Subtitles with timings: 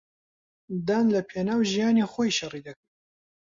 [0.87, 2.89] دان لەپێناو ژیانی خۆی شەڕی دەکرد.